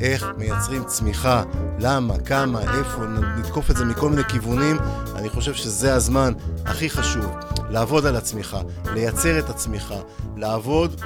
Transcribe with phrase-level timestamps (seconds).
[0.00, 1.42] איך מייצרים צמיחה,
[1.80, 3.06] למה, כמה, איפה,
[3.38, 4.76] נתקוף את זה מכל מיני כיוונים.
[5.16, 6.32] אני חושב שזה הזמן
[6.66, 7.36] הכי חשוב,
[7.70, 8.60] לעבוד על הצמיחה,
[8.94, 10.00] לייצר את הצמיחה,
[10.36, 11.00] לעבוד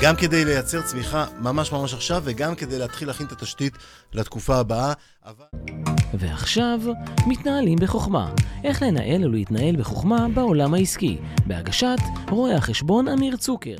[0.00, 3.72] גם כדי לייצר צמיחה ממש ממש עכשיו, וגם כדי להתחיל להכין את התשתית
[4.12, 4.92] לתקופה הבאה.
[5.24, 5.44] אבל...
[6.14, 6.80] ועכשיו,
[7.26, 8.32] מתנהלים בחוכמה.
[8.64, 11.18] איך לנהל ולהתנהל בחוכמה בעולם העסקי.
[11.46, 11.98] בהגשת
[12.30, 13.76] רואה החשבון אמיר צוקר.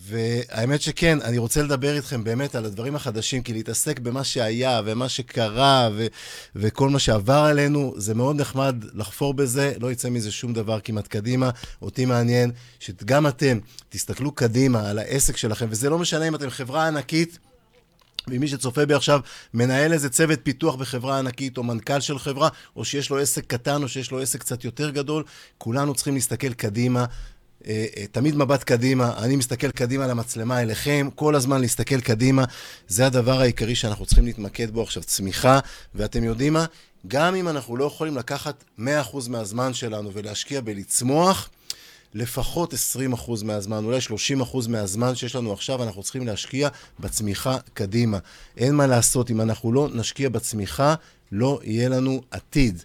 [0.00, 5.08] והאמת שכן, אני רוצה לדבר איתכם באמת על הדברים החדשים, כי להתעסק במה שהיה ומה
[5.08, 6.06] שקרה ו-
[6.56, 11.06] וכל מה שעבר עלינו, זה מאוד נחמד לחפור בזה, לא יצא מזה שום דבר כמעט
[11.06, 11.50] קדימה.
[11.82, 13.58] אותי מעניין שגם אתם
[13.88, 17.38] תסתכלו קדימה על העסק שלכם, וזה לא משנה אם אתם חברה ענקית.
[18.30, 19.20] ומי שצופה בי עכשיו
[19.54, 23.82] מנהל איזה צוות פיתוח בחברה ענקית, או מנכ"ל של חברה, או שיש לו עסק קטן,
[23.82, 25.24] או שיש לו עסק קצת יותר גדול,
[25.58, 27.04] כולנו צריכים להסתכל קדימה
[28.12, 32.44] תמיד מבט קדימה, אני מסתכל קדימה למצלמה אליכם, כל הזמן להסתכל קדימה,
[32.88, 35.58] זה הדבר העיקרי שאנחנו צריכים להתמקד בו עכשיו, צמיחה,
[35.94, 36.64] ואתם יודעים מה?
[37.08, 38.82] גם אם אנחנו לא יכולים לקחת 100%
[39.28, 41.48] מהזמן שלנו ולהשקיע בלצמוח,
[42.14, 42.76] לפחות 20%
[43.44, 43.98] מהזמן, אולי
[44.44, 46.68] 30% מהזמן שיש לנו עכשיו, אנחנו צריכים להשקיע
[47.00, 48.18] בצמיחה קדימה.
[48.56, 50.94] אין מה לעשות, אם אנחנו לא נשקיע בצמיחה,
[51.32, 52.82] לא יהיה לנו עתיד.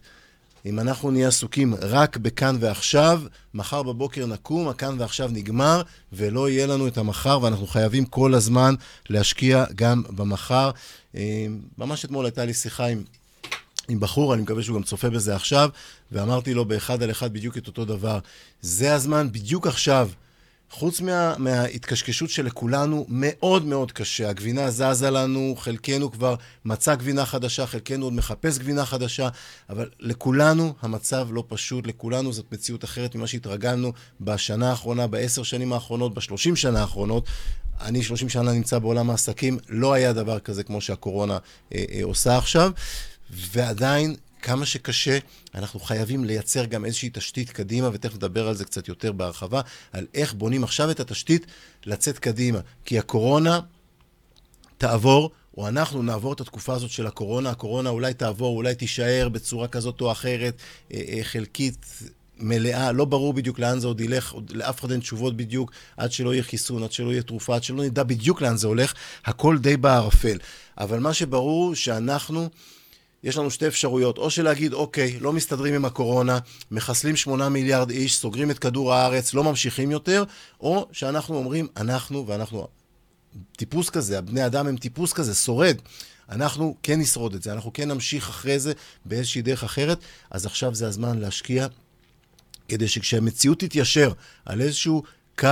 [0.65, 3.21] אם אנחנו נהיה עסוקים רק בכאן ועכשיו,
[3.53, 5.81] מחר בבוקר נקום, הכאן ועכשיו נגמר,
[6.13, 8.75] ולא יהיה לנו את המחר, ואנחנו חייבים כל הזמן
[9.09, 10.71] להשקיע גם במחר.
[11.15, 11.45] אה,
[11.77, 13.03] ממש אתמול הייתה לי שיחה עם,
[13.89, 15.69] עם בחור, אני מקווה שהוא גם צופה בזה עכשיו,
[16.11, 18.19] ואמרתי לו באחד על אחד בדיוק את אותו דבר.
[18.61, 20.09] זה הזמן, בדיוק עכשיו,
[20.73, 26.35] חוץ מה, מההתקשקשות שלכולנו מאוד מאוד קשה, הגבינה זזה לנו, חלקנו כבר
[26.65, 29.29] מצא גבינה חדשה, חלקנו עוד מחפש גבינה חדשה,
[29.69, 35.73] אבל לכולנו המצב לא פשוט, לכולנו זאת מציאות אחרת ממה שהתרגלנו בשנה האחרונה, בעשר שנים
[35.73, 37.27] האחרונות, בשלושים שנה האחרונות.
[37.81, 41.37] אני שלושים שנה נמצא בעולם העסקים, לא היה דבר כזה כמו שהקורונה
[41.73, 42.71] אה, אה, עושה עכשיו,
[43.29, 45.17] ועדיין כמה שקשה,
[45.55, 50.05] אנחנו חייבים לייצר גם איזושהי תשתית קדימה, ותכף נדבר על זה קצת יותר בהרחבה, על
[50.13, 51.45] איך בונים עכשיו את התשתית
[51.85, 52.59] לצאת קדימה.
[52.85, 53.59] כי הקורונה
[54.77, 59.67] תעבור, או אנחנו נעבור את התקופה הזאת של הקורונה, הקורונה אולי תעבור, אולי תישאר בצורה
[59.67, 60.55] כזאת או אחרת,
[60.93, 61.85] אה, אה, חלקית.
[62.37, 66.11] מלאה, לא ברור בדיוק לאן זה עוד ילך, עוד לאף אחד אין תשובות בדיוק, עד
[66.11, 68.93] שלא יהיה חיסון, עד שלא יהיה תרופה, עד שלא נדע בדיוק לאן זה הולך,
[69.25, 70.37] הכל די בערפל.
[70.77, 72.49] אבל מה שברור שאנחנו
[73.23, 76.39] יש לנו שתי אפשרויות, או שלהגיד, אוקיי, לא מסתדרים עם הקורונה,
[76.71, 80.23] מחסלים שמונה מיליארד איש, סוגרים את כדור הארץ, לא ממשיכים יותר,
[80.59, 82.67] או שאנחנו אומרים, אנחנו, ואנחנו
[83.57, 85.77] טיפוס כזה, הבני אדם הם טיפוס כזה, שורד.
[86.29, 88.73] אנחנו כן נשרוד את זה, אנחנו כן נמשיך אחרי זה
[89.05, 89.99] באיזושהי דרך אחרת,
[90.31, 91.67] אז עכשיו זה הזמן להשקיע
[92.67, 94.11] כדי שכשהמציאות תתיישר
[94.45, 95.03] על איזשהו
[95.37, 95.47] קו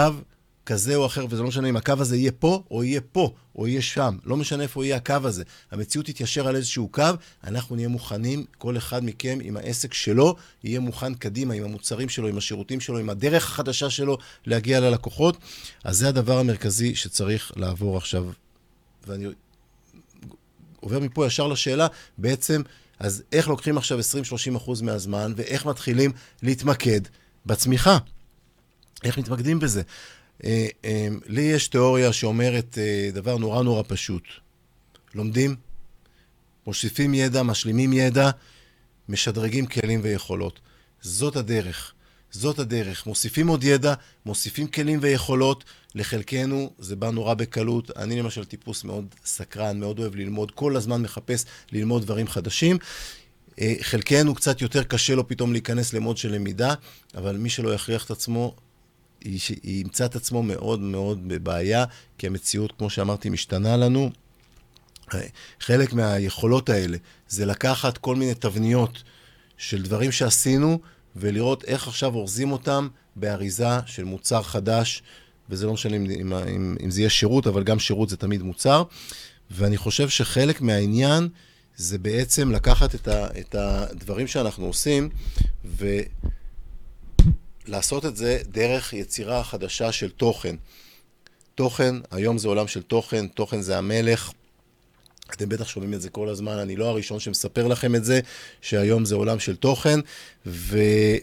[0.72, 3.68] כזה או אחר, וזה לא משנה אם הקו הזה יהיה פה, או יהיה פה, או
[3.68, 4.18] יהיה שם.
[4.26, 5.44] לא משנה איפה יהיה הקו הזה.
[5.72, 7.04] המציאות תתיישר על איזשהו קו,
[7.44, 12.28] אנחנו נהיה מוכנים, כל אחד מכם עם העסק שלו, יהיה מוכן קדימה עם המוצרים שלו,
[12.28, 15.38] עם השירותים שלו, עם הדרך החדשה שלו להגיע ללקוחות.
[15.84, 18.26] אז זה הדבר המרכזי שצריך לעבור עכשיו.
[19.08, 19.26] ואני
[20.80, 22.62] עובר מפה ישר לשאלה, בעצם,
[23.00, 26.12] אז איך לוקחים עכשיו 20-30 אחוז מהזמן, ואיך מתחילים
[26.44, 27.02] להתמקד
[27.46, 27.98] בצמיחה?
[29.04, 29.82] איך מתמקדים בזה?
[30.46, 34.24] אה, אה, לי יש תיאוריה שאומרת אה, דבר נורא נורא פשוט.
[35.14, 35.56] לומדים,
[36.68, 38.30] מוסיפים ידע, משלימים ידע,
[39.10, 40.60] משדרגים כלים ויכולות.
[41.02, 41.94] זאת הדרך.
[42.32, 43.08] זאת הדרך.
[43.08, 43.94] מוסיפים עוד ידע,
[44.26, 45.64] מוסיפים כלים ויכולות.
[45.96, 47.98] לחלקנו זה בא נורא בקלות.
[47.98, 52.78] אני למשל טיפוס מאוד סקרן, מאוד אוהב ללמוד, כל הזמן מחפש ללמוד דברים חדשים.
[53.82, 56.74] חלקנו קצת יותר קשה לו פתאום להיכנס למוד של למידה,
[57.16, 58.56] אבל מי שלא יכריח את עצמו,
[59.64, 61.86] ימצא את עצמו מאוד מאוד בבעיה,
[62.18, 64.12] כי המציאות, כמו שאמרתי, משתנה לנו.
[65.60, 69.04] חלק מהיכולות האלה זה לקחת כל מיני תבניות
[69.58, 70.80] של דברים שעשינו,
[71.16, 75.04] ולראות איך עכשיו אורזים אותם באריזה של מוצר חדש,
[75.50, 78.42] וזה לא משנה אם, אם, אם, אם זה יהיה שירות, אבל גם שירות זה תמיד
[78.42, 78.84] מוצר.
[79.52, 81.30] ואני חושב שחלק מהעניין
[81.76, 85.10] זה בעצם לקחת את, ה, את הדברים שאנחנו עושים,
[85.66, 86.00] ו...
[87.68, 90.56] לעשות את זה דרך יצירה חדשה של תוכן.
[91.56, 94.32] תוכן, היום זה עולם של תוכן, תוכן זה המלך.
[95.34, 98.20] אתם בטח שומעים את זה כל הזמן, אני לא הראשון שמספר לכם את זה,
[98.62, 100.00] שהיום זה עולם של תוכן,
[100.46, 101.22] ויש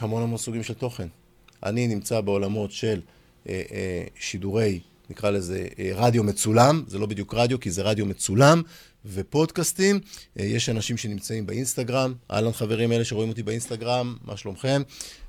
[0.00, 1.08] המון המון סוגים של תוכן.
[1.62, 3.00] אני נמצא בעולמות של
[3.48, 4.80] אה, אה, שידורי,
[5.10, 8.62] נקרא לזה אה, רדיו מצולם, זה לא בדיוק רדיו, כי זה רדיו מצולם,
[9.06, 10.00] ופודקאסטים.
[10.40, 14.82] אה, יש אנשים שנמצאים באינסטגרם, אהלן חברים אלה שרואים אותי באינסטגרם, מה שלומכם?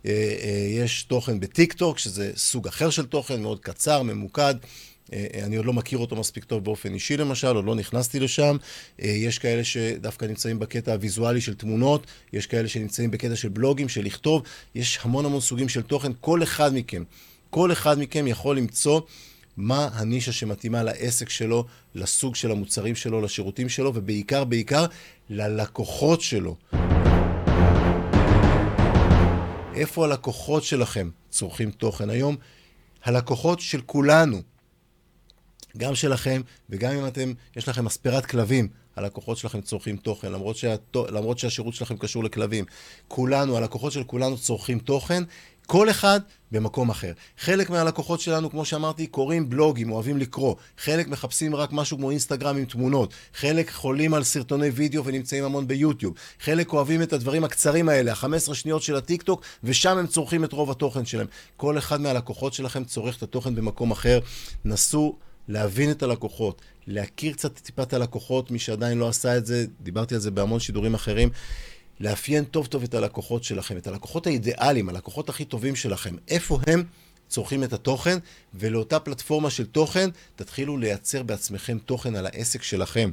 [0.05, 4.55] אה, אה, יש תוכן בטיק טוק, שזה סוג אחר של תוכן, מאוד קצר, ממוקד.
[5.43, 8.57] אני עוד לא מכיר אותו מספיק טוב באופן אישי למשל, עוד לא נכנסתי לשם.
[8.99, 14.05] יש כאלה שדווקא נמצאים בקטע הוויזואלי של תמונות, יש כאלה שנמצאים בקטע של בלוגים, של
[14.05, 14.43] לכתוב.
[14.75, 16.11] יש המון המון סוגים של תוכן.
[16.21, 17.03] כל אחד מכם,
[17.49, 19.01] כל אחד מכם יכול למצוא
[19.57, 21.65] מה הנישה שמתאימה לעסק שלו,
[21.95, 24.85] לסוג של המוצרים שלו, לשירותים שלו, ובעיקר, בעיקר,
[25.29, 26.55] ללקוחות שלו.
[29.75, 32.35] איפה הלקוחות שלכם צורכים תוכן היום?
[33.03, 34.41] הלקוחות של כולנו,
[35.77, 40.95] גם שלכם, וגם אם אתם, יש לכם אספירת כלבים, הלקוחות שלכם צורכים תוכן, למרות, שהת...
[41.11, 42.65] למרות שהשירות שלכם קשור לכלבים.
[43.07, 45.23] כולנו, הלקוחות של כולנו צורכים תוכן,
[45.67, 46.19] כל אחד
[46.51, 47.11] במקום אחר.
[47.37, 50.55] חלק מהלקוחות שלנו, כמו שאמרתי, קוראים בלוגים, אוהבים לקרוא.
[50.77, 53.13] חלק מחפשים רק משהו כמו אינסטגרם עם תמונות.
[53.33, 56.13] חלק חולים על סרטוני וידאו ונמצאים המון ביוטיוב.
[56.39, 60.71] חלק אוהבים את הדברים הקצרים האלה, ה-15 שניות של הטיקטוק, ושם הם צורכים את רוב
[60.71, 61.27] התוכן שלהם.
[61.57, 64.19] כל אחד מהלקוחות שלכם צורך את התוכן במקום אחר.
[64.65, 65.15] נסו
[65.47, 70.15] להבין את הלקוחות, להכיר קצת טיפה את הלקוחות, מי שעדיין לא עשה את זה, דיברתי
[70.15, 71.29] על זה בהמון שידורים אחרים.
[72.03, 76.83] לאפיין טוב טוב את הלקוחות שלכם, את הלקוחות האידיאליים, הלקוחות הכי טובים שלכם, איפה הם
[77.27, 78.17] צורכים את התוכן,
[78.53, 83.11] ולאותה פלטפורמה של תוכן, תתחילו לייצר בעצמכם תוכן על העסק שלכם.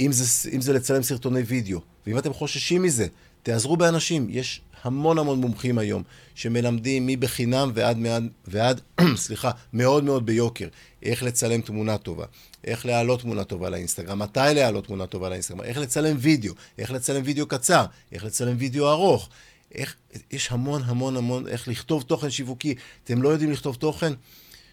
[0.00, 3.06] אם זה, אם זה לצלם סרטוני וידאו, ואם אתם חוששים מזה,
[3.44, 4.26] תעזרו באנשים.
[4.30, 6.02] יש המון המון מומחים היום
[6.34, 8.80] שמלמדים מבחינם ועד, ועד, ועד
[9.16, 10.68] סליחה, מאוד מאוד ביוקר,
[11.02, 12.24] איך לצלם תמונה טובה,
[12.64, 17.22] איך להעלות תמונה טובה לאינסטגרם, מתי להעלות תמונה טובה לאינסטגרם, איך לצלם וידאו, איך לצלם
[17.24, 19.28] וידאו קצר, איך לצלם וידאו ארוך.
[19.74, 19.94] איך,
[20.32, 22.74] יש המון המון המון, איך לכתוב תוכן שיווקי.
[23.04, 24.12] אתם לא יודעים לכתוב תוכן?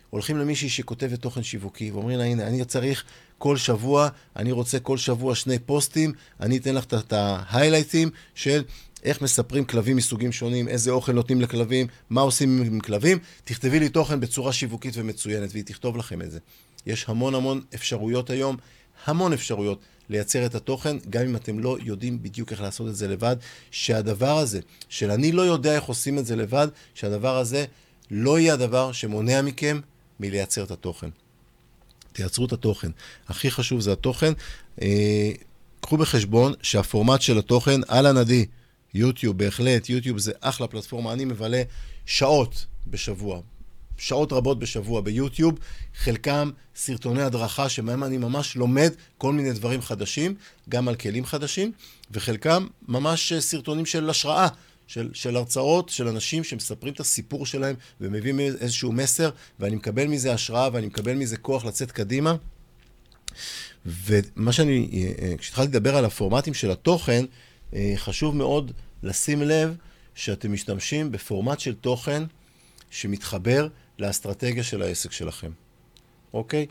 [0.09, 3.03] הולכים למישהי שכותבת תוכן שיווקי ואומרים לה, הנה, אני צריך
[3.41, 8.63] כל שבוע, אני רוצה כל שבוע שני פוסטים, אני אתן לך את ההיילייטים של
[9.03, 13.89] איך מספרים כלבים מסוגים שונים, איזה אוכל נותנים לכלבים, מה עושים עם כלבים, תכתבי לי
[13.89, 16.39] תוכן בצורה שיווקית ומצוינת, והיא תכתוב לכם את זה.
[16.85, 18.57] יש המון המון אפשרויות היום,
[19.05, 19.79] המון אפשרויות
[20.09, 23.35] לייצר את התוכן, גם אם אתם לא יודעים בדיוק איך לעשות את זה לבד,
[23.71, 24.59] שהדבר הזה,
[24.89, 27.65] של אני לא יודע איך עושים את זה לבד, שהדבר הזה
[28.11, 29.79] לא יהיה הדבר שמונע מכם
[30.19, 31.09] מלייצר את התוכן.
[32.13, 32.91] תייצרו את התוכן.
[33.27, 34.33] הכי חשוב זה התוכן.
[34.81, 35.31] אה,
[35.81, 38.45] קחו בחשבון שהפורמט של התוכן, אהלן עדי,
[38.93, 41.13] יוטיוב, בהחלט, יוטיוב זה אחלה פלטפורמה.
[41.13, 41.63] אני מבלה
[42.05, 43.41] שעות בשבוע,
[43.97, 45.59] שעות רבות בשבוע ביוטיוב,
[45.97, 50.35] חלקם סרטוני הדרכה שבהם אני ממש לומד כל מיני דברים חדשים,
[50.69, 51.71] גם על כלים חדשים,
[52.11, 54.47] וחלקם ממש סרטונים של השראה,
[54.91, 59.29] של, של הרצאות של אנשים שמספרים את הסיפור שלהם ומביאים איזשהו מסר,
[59.59, 62.35] ואני מקבל מזה השראה ואני מקבל מזה כוח לצאת קדימה.
[63.85, 67.25] ומה שאני, אה, אה, כשהתחלתי לדבר על הפורמטים של התוכן,
[67.73, 68.71] אה, חשוב מאוד
[69.03, 69.75] לשים לב
[70.15, 72.23] שאתם משתמשים בפורמט של תוכן
[72.89, 73.67] שמתחבר
[73.99, 75.51] לאסטרטגיה של העסק שלכם.
[76.33, 76.65] אוקיי?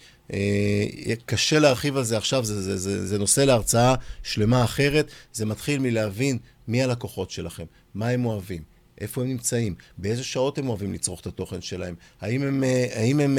[1.27, 5.11] קשה להרחיב על זה עכשיו, זה, זה, זה, זה נושא להרצאה שלמה אחרת.
[5.33, 6.39] זה מתחיל מלהבין
[6.71, 7.65] מי הלקוחות שלכם,
[7.95, 8.63] מה הם אוהבים,
[9.01, 13.21] איפה הם נמצאים, באיזה שעות הם אוהבים לצרוך את התוכן שלהם, האם הם, אה, האם
[13.21, 13.39] הם,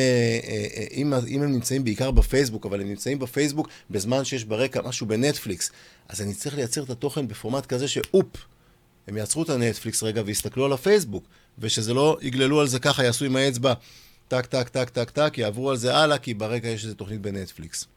[0.92, 5.72] אם, אם הם נמצאים בעיקר בפייסבוק, אבל הם נמצאים בפייסבוק בזמן שיש ברקע משהו בנטפליקס,
[6.10, 8.28] אז אני צריך לייצר את התוכן בפורמט כזה שאופ,
[9.08, 11.24] הם יעצרו את הנטפליקס רגע ויסתכלו על הפייסבוק,
[11.60, 13.74] ושזה לא יגללו על זה ככה, יעשו עם האצבע
[14.28, 17.88] טק, טק, טק, טק, טק, יעברו על זה הלאה, כי ברקע יש איזו תוכנית בנטפליקס.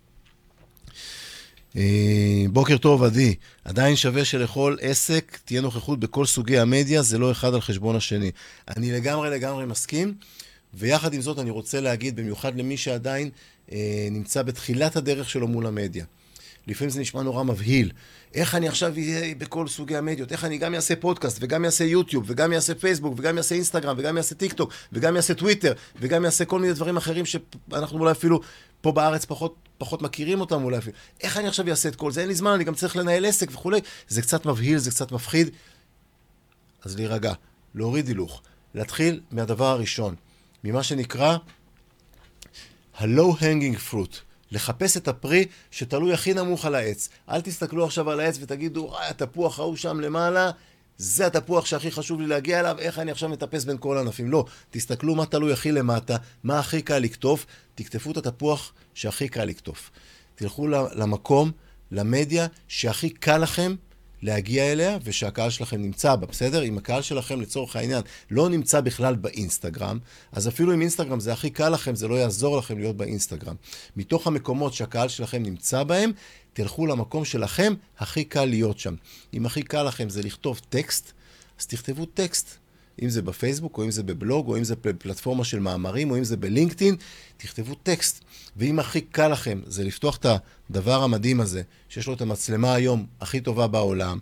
[1.76, 3.34] אה, בוקר טוב, עדי.
[3.64, 8.30] עדיין שווה שלכל עסק תהיה נוכחות בכל סוגי המדיה, זה לא אחד על חשבון השני.
[8.76, 10.14] אני לגמרי לגמרי מסכים,
[10.74, 13.30] ויחד עם זאת אני רוצה להגיד, במיוחד למי שעדיין
[13.72, 16.04] אה, נמצא בתחילת הדרך שלו מול המדיה.
[16.66, 17.90] לפעמים זה נשמע נורא מבהיל.
[18.34, 20.32] איך אני עכשיו אהיה בכל סוגי המדיות?
[20.32, 24.16] איך אני גם אעשה פודקאסט, וגם אעשה יוטיוב, וגם אעשה פייסבוק, וגם אעשה אינסטגרם, וגם
[24.16, 28.40] אעשה טיק טוק, וגם אעשה טוויטר, וגם אעשה כל מיני דברים אחרים שאנחנו אולי אפילו
[28.84, 30.96] פה בארץ פחות, פחות מכירים אותם אולי אפילו.
[31.20, 32.20] איך אני עכשיו אעשה את כל זה?
[32.20, 33.80] אין לי זמן, אני גם צריך לנהל עסק וכולי.
[34.08, 35.50] זה קצת מבהיל, זה קצת מפחיד.
[36.82, 37.32] אז להירגע,
[37.74, 38.42] להוריד הילוך,
[38.74, 40.14] להתחיל מהדבר הראשון,
[40.64, 41.36] ממה שנקרא
[42.98, 44.16] ה-low-hanging fruit.
[44.50, 47.08] לחפש את הפרי שתלוי הכי נמוך על העץ.
[47.30, 50.50] אל תסתכלו עכשיו על העץ ותגידו, וואי, התפוח ההוא שם למעלה,
[50.98, 54.30] זה התפוח שהכי חשוב לי להגיע אליו, איך אני עכשיו מטפס בין כל הענפים.
[54.30, 59.44] לא, תסתכלו מה תלוי הכי למטה, מה הכי קל לקטוף, תקטפו את התפוח שהכי קל
[59.44, 59.90] לקטוף.
[60.34, 61.50] תלכו למקום,
[61.90, 63.74] למדיה, שהכי קל לכם
[64.24, 66.64] להגיע אליה ושהקהל שלכם נמצא בה, בסדר?
[66.64, 69.98] אם הקהל שלכם לצורך העניין לא נמצא בכלל באינסטגרם,
[70.32, 73.54] אז אפילו אם אינסטגרם זה הכי קל לכם, זה לא יעזור לכם להיות באינסטגרם.
[73.96, 76.12] מתוך המקומות שהקהל שלכם נמצא בהם,
[76.52, 78.94] תלכו למקום שלכם, הכי קל להיות שם.
[79.34, 81.12] אם הכי קל לכם זה לכתוב טקסט,
[81.60, 82.63] אז תכתבו טקסט.
[83.02, 86.24] אם זה בפייסבוק, או אם זה בבלוג, או אם זה בפלטפורמה של מאמרים, או אם
[86.24, 86.96] זה בלינקדאין,
[87.36, 88.24] תכתבו טקסט.
[88.56, 90.26] ואם הכי קל לכם זה לפתוח את
[90.70, 94.18] הדבר המדהים הזה, שיש לו את המצלמה היום הכי טובה בעולם,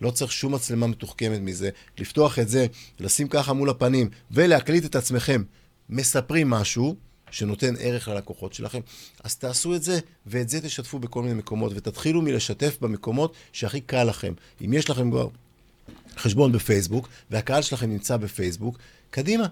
[0.00, 2.66] לא צריך שום מצלמה מתוחכמת מזה, לפתוח את זה,
[3.00, 5.42] לשים ככה מול הפנים, ולהקליט את עצמכם
[5.88, 6.96] מספרים משהו,
[7.30, 8.80] שנותן ערך ללקוחות שלכם,
[9.24, 14.04] אז תעשו את זה, ואת זה תשתפו בכל מיני מקומות, ותתחילו מלשתף במקומות שהכי קל
[14.04, 14.32] לכם.
[14.64, 15.28] אם יש לכם כבר
[16.18, 18.78] חשבון בפייסבוק, והקהל שלכם נמצא בפייסבוק,
[19.10, 19.46] קדימה.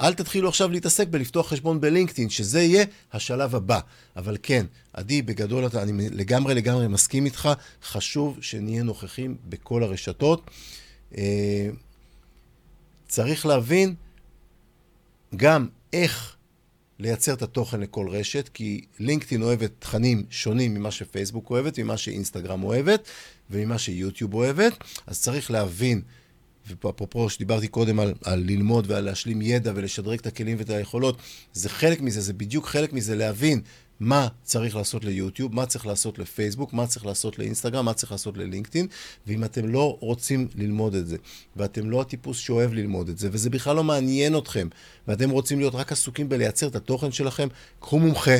[0.00, 3.80] אל תתחילו עכשיו להתעסק בלפתוח חשבון בלינקדאין, שזה יהיה השלב הבא.
[4.16, 7.48] אבל כן, עדי, בגדול, אני לגמרי לגמרי מסכים איתך,
[7.82, 10.50] חשוב שנהיה נוכחים בכל הרשתות.
[11.18, 11.68] אה,
[13.08, 13.94] צריך להבין
[15.36, 16.36] גם איך
[16.98, 22.64] לייצר את התוכן לכל רשת, כי לינקדאין אוהבת תכנים שונים ממה שפייסבוק אוהבת, ממה שאינסטגרם
[22.64, 23.08] אוהבת
[23.50, 24.72] וממה שיוטיוב אוהבת,
[25.06, 26.02] אז צריך להבין,
[26.66, 31.18] ואפרופו שדיברתי קודם על, על ללמוד ועל להשלים ידע ולשדרג את הכלים ואת היכולות,
[31.52, 33.60] זה חלק מזה, זה בדיוק חלק מזה להבין
[34.00, 38.36] מה צריך לעשות ליוטיוב, מה צריך לעשות לפייסבוק, מה צריך לעשות לאינסטגרם, מה צריך לעשות
[38.36, 38.86] ללינקדאין,
[39.26, 41.16] ואם אתם לא רוצים ללמוד את זה,
[41.56, 44.68] ואתם לא הטיפוס שאוהב ללמוד את זה, וזה בכלל לא מעניין אתכם,
[45.08, 47.48] ואתם רוצים להיות רק עסוקים בלייצר את התוכן שלכם,
[47.80, 48.36] קחו מומחה,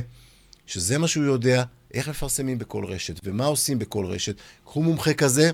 [0.67, 4.37] שזה מה שהוא יודע, איך מפרסמים בכל רשת, ומה עושים בכל רשת.
[4.65, 5.51] קחו מומחה כזה,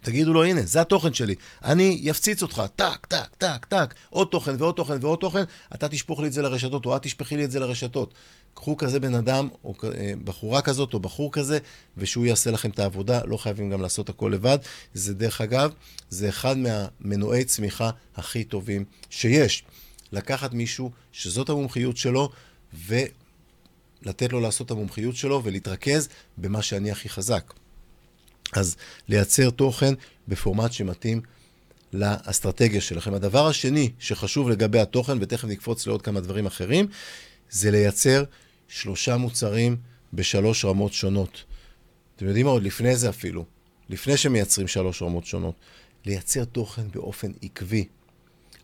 [0.00, 1.34] תגידו לו, הנה, זה התוכן שלי.
[1.64, 5.42] אני אפציץ אותך, טק, טק, טק, טק, עוד תוכן ועוד תוכן ועוד תוכן,
[5.74, 8.14] אתה תשפוך לי את זה לרשתות, או את תשפכי לי את זה לרשתות.
[8.54, 11.58] קחו כזה בן אדם, או אה, בחורה כזאת, או בחור כזה,
[11.96, 14.58] ושהוא יעשה לכם את העבודה, לא חייבים גם לעשות הכל לבד.
[14.94, 15.72] זה, דרך אגב,
[16.10, 19.64] זה אחד מהמנועי צמיחה הכי טובים שיש.
[20.12, 22.30] לקחת מישהו שזאת המומחיות שלו,
[22.86, 27.52] ולתת לו לעשות את המומחיות שלו, ולהתרכז במה שאני הכי חזק.
[28.52, 28.76] אז
[29.08, 29.94] לייצר תוכן
[30.28, 31.20] בפורמט שמתאים
[31.92, 33.14] לאסטרטגיה שלכם.
[33.14, 36.86] הדבר השני שחשוב לגבי התוכן, ותכף נקפוץ לעוד כמה דברים אחרים,
[37.50, 38.24] זה לייצר
[38.68, 39.76] שלושה מוצרים
[40.12, 41.44] בשלוש רמות שונות.
[42.16, 42.52] אתם יודעים מה?
[42.52, 43.44] עוד לפני זה אפילו,
[43.88, 45.54] לפני שמייצרים שלוש רמות שונות,
[46.04, 47.84] לייצר תוכן באופן עקבי.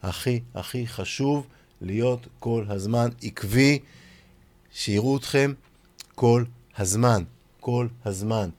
[0.02, 1.46] הכי הכי חשוב
[1.80, 3.78] להיות כל הזמן עקבי,
[4.72, 5.52] שיראו אתכם
[6.14, 6.44] כל
[6.78, 7.22] הזמן,
[7.60, 8.50] כל הזמן.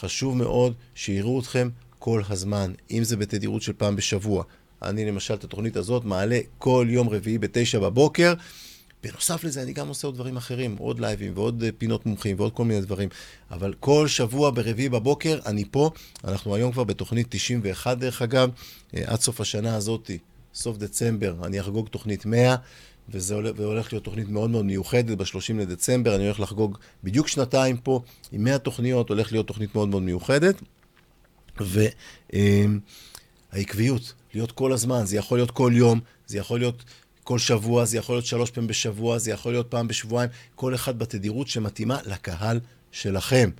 [0.00, 4.44] חשוב מאוד שיראו אתכם כל הזמן, אם זה בתדירות של פעם בשבוע.
[4.82, 8.34] אני למשל את התוכנית הזאת מעלה כל יום רביעי בתשע בבוקר.
[9.02, 12.52] בנוסף לזה, אני גם עושה עוד דברים אחרים, עוד לייבים ועוד אה, פינות מומחים ועוד
[12.52, 13.08] כל מיני דברים.
[13.50, 15.90] אבל כל שבוע ברביעי בבוקר אני פה.
[16.24, 18.50] אנחנו היום כבר בתוכנית 91, דרך אגב,
[18.96, 20.10] אה, עד סוף השנה הזאת,
[20.54, 22.56] סוף דצמבר, אני אחגוג תוכנית 100.
[23.08, 27.76] וזה הולך, והולך להיות תוכנית מאוד מאוד מיוחדת ב-30 לדצמבר, אני הולך לחגוג בדיוק שנתיים
[27.76, 30.54] פה עם 100 תוכניות, הולך להיות תוכנית מאוד מאוד מיוחדת.
[33.52, 36.84] והעקביות, להיות כל הזמן, זה יכול להיות כל יום, זה יכול להיות
[37.24, 40.98] כל שבוע, זה יכול להיות שלוש פעמים בשבוע, זה יכול להיות פעם בשבועיים, כל אחד
[40.98, 42.60] בתדירות שמתאימה לקהל
[42.92, 43.50] שלכם.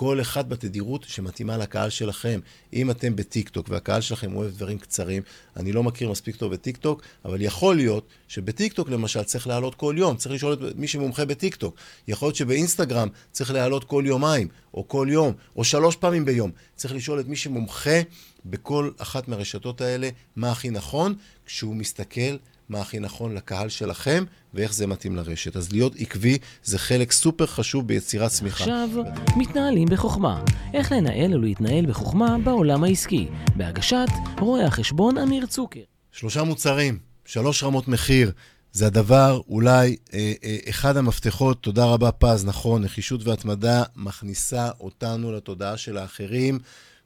[0.00, 2.40] כל אחד בתדירות שמתאימה לקהל שלכם.
[2.72, 5.22] אם אתם בטיקטוק והקהל שלכם אוהב דברים קצרים,
[5.56, 10.16] אני לא מכיר מספיק טוב בטיקטוק, אבל יכול להיות שבטיקטוק למשל צריך להעלות כל יום,
[10.16, 11.74] צריך לשאול את מי שמומחה בטיקטוק.
[12.08, 16.50] יכול להיות שבאינסטגרם צריך להעלות כל יומיים, או כל יום, או שלוש פעמים ביום.
[16.76, 18.00] צריך לשאול את מי שמומחה
[18.44, 21.14] בכל אחת מהרשתות האלה מה הכי נכון,
[21.46, 22.36] כשהוא מסתכל
[22.70, 24.24] מה הכי נכון לקהל שלכם
[24.54, 25.56] ואיך זה מתאים לרשת.
[25.56, 28.64] אז להיות עקבי זה חלק סופר חשוב ביצירת צמיחה.
[28.64, 28.88] עכשיו,
[29.36, 30.44] מתנהלים בחוכמה.
[30.74, 33.28] איך לנהל ולהתנהל בחוכמה בעולם העסקי.
[33.56, 34.08] בהגשת
[34.40, 35.80] רואה החשבון אמיר צוקר.
[36.12, 38.32] שלושה מוצרים, שלוש רמות מחיר.
[38.72, 45.32] זה הדבר, אולי אה, אה, אחד המפתחות, תודה רבה פז, נכון, נחישות והתמדה מכניסה אותנו
[45.32, 46.58] לתודעה של האחרים.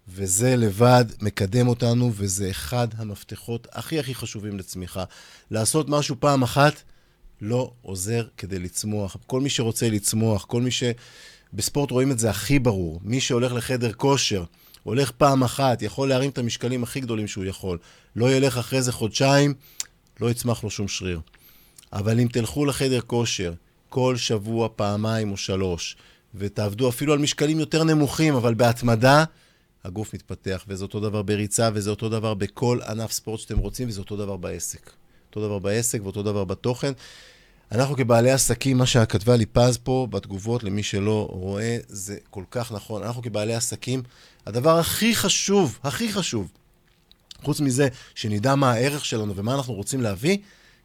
[0.09, 5.05] וזה לבד מקדם אותנו, וזה אחד המפתחות הכי הכי חשובים לצמיחה.
[5.51, 6.83] לעשות משהו פעם אחת
[7.41, 9.17] לא עוזר כדי לצמוח.
[9.27, 10.83] כל מי שרוצה לצמוח, כל מי ש...
[11.53, 13.01] בספורט רואים את זה הכי ברור.
[13.05, 14.45] מי שהולך לחדר כושר,
[14.83, 17.79] הולך פעם אחת, יכול להרים את המשקלים הכי גדולים שהוא יכול.
[18.17, 19.55] לא ילך אחרי זה חודשיים,
[20.21, 21.21] לא יצמח לו שום שריר.
[21.93, 23.53] אבל אם תלכו לחדר כושר
[23.89, 25.97] כל שבוע, פעמיים או שלוש,
[26.35, 29.25] ותעבדו אפילו על משקלים יותר נמוכים, אבל בהתמדה,
[29.85, 34.01] הגוף מתפתח, וזה אותו דבר בריצה, וזה אותו דבר בכל ענף ספורט שאתם רוצים, וזה
[34.01, 34.91] אותו דבר בעסק.
[35.37, 36.93] אותו דבר בעסק ואותו דבר בתוכן.
[37.73, 42.73] אנחנו כבעלי עסקים, מה שכתבה לי פז פה בתגובות למי שלא רואה, זה כל כך
[42.73, 43.03] נכון.
[43.03, 44.03] אנחנו כבעלי עסקים,
[44.47, 46.53] הדבר הכי חשוב, הכי חשוב,
[47.43, 50.39] חוץ מזה שנדע מה הערך שלנו ומה אנחנו רוצים להביא,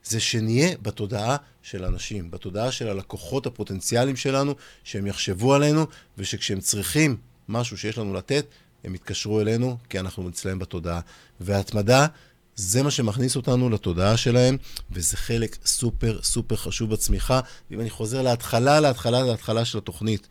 [0.04, 5.86] זה שנהיה בתודעה של אנשים, בתודעה של הלקוחות הפוטנציאליים שלנו, שהם יחשבו עלינו,
[6.18, 7.18] ושכשהם צריכים
[7.50, 8.46] משהו שיש לנו לתת,
[8.84, 11.00] הם יתקשרו אלינו, כי אנחנו אצלם בתודעה.
[11.42, 12.08] והתמדה
[12.56, 14.58] זה מה שמכניס אותנו לתודעה שלהם,
[14.92, 17.40] וזה חלק סופר סופר חשוב בצמיחה.
[17.72, 20.28] ואם אני חוזר להתחלה, להתחלה, להתחלה של התוכנית,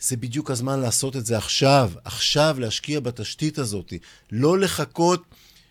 [0.00, 3.92] זה בדיוק הזמן לעשות את זה עכשיו, עכשיו להשקיע בתשתית הזאת,
[4.32, 5.22] לא לחכות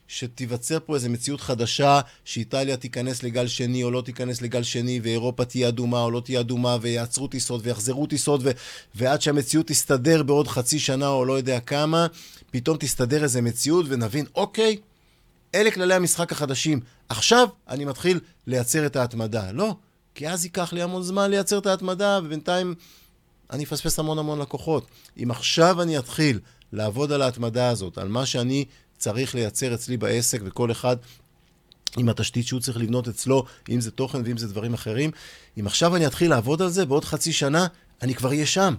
[0.08, 5.46] שתיווצר פה איזו מציאות חדשה, שאיטליה תיכנס לגל שני או לא תיכנס לגל שני, ואירופה
[5.46, 8.52] תהיה אדומה או לא תהיה אדומה, ויעצרו טיסות ויחזרו טיסות, ו...
[8.96, 12.08] ועד שהמציאות תסתדר בעוד חצי שנה או לא יודע כמה,
[12.52, 14.78] פתאום תסתדר איזו מציאות ונבין, אוקיי,
[15.56, 16.80] אלה כללי המשחק החדשים.
[17.10, 19.52] עכשיו אני מתחיל לייצר את ההתמדה.
[19.52, 19.76] לא,
[20.16, 22.76] כי אז ייקח לי המון זמן לייצר את ההתמדה, ובינתיים
[23.52, 24.88] אני אפספס המון המון לקוחות.
[25.24, 26.40] אם עכשיו אני אתחיל
[26.72, 28.66] לעבוד על ההתמדה הזאת, על מה שאני
[28.98, 30.98] צריך לייצר אצלי בעסק, וכל אחד
[31.98, 35.12] עם התשתית שהוא צריך לבנות אצלו, אם זה תוכן ואם זה דברים אחרים,
[35.60, 37.68] אם עכשיו אני אתחיל לעבוד על זה, בעוד חצי שנה
[38.02, 38.76] אני כבר אהיה שם.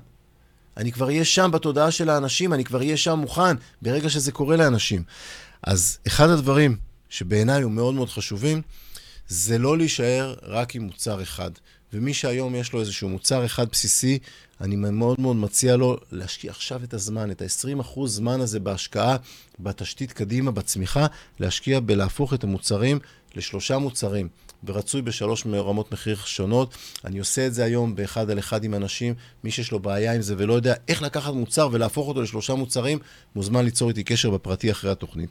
[0.76, 4.56] אני כבר אהיה שם בתודעה של האנשים, אני כבר אהיה שם מוכן ברגע שזה קורה
[4.56, 5.02] לאנשים.
[5.62, 6.76] אז אחד הדברים
[7.08, 8.62] שבעיניי הוא מאוד מאוד חשובים,
[9.28, 11.50] זה לא להישאר רק עם מוצר אחד.
[11.92, 14.18] ומי שהיום יש לו איזשהו מוצר אחד בסיסי,
[14.60, 19.16] אני מאוד מאוד מציע לו להשקיע עכשיו את הזמן, את ה-20% זמן הזה בהשקעה,
[19.60, 21.06] בתשתית קדימה, בצמיחה,
[21.40, 22.98] להשקיע בלהפוך את המוצרים
[23.34, 24.28] לשלושה מוצרים,
[24.64, 26.74] ורצוי בשלוש רמות מחיר שונות.
[27.04, 29.14] אני עושה את זה היום באחד על אחד עם אנשים,
[29.44, 32.98] מי שיש לו בעיה עם זה ולא יודע איך לקחת מוצר ולהפוך אותו לשלושה מוצרים,
[33.34, 35.30] מוזמן ליצור איתי קשר בפרטי אחרי התוכנית.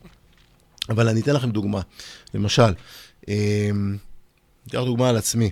[0.89, 1.81] אבל אני אתן לכם דוגמה.
[2.33, 2.73] למשל,
[3.27, 3.97] אמ,
[4.67, 5.51] אתן לך דוגמה על עצמי.